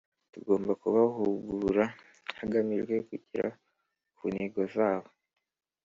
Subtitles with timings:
[0.33, 1.83] tugomba kubahugura
[2.39, 3.49] hagamijwe kugera
[4.17, 5.09] ku ntego za bo